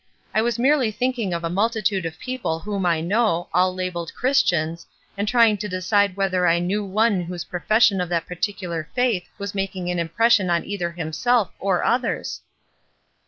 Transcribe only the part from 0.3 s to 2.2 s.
I was merely thinking of a multi tude of